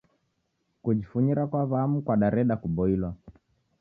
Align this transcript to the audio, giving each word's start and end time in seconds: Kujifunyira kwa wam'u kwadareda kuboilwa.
Kujifunyira 0.83 1.43
kwa 1.49 1.61
wam'u 1.71 1.99
kwadareda 2.05 2.55
kuboilwa. 2.61 3.09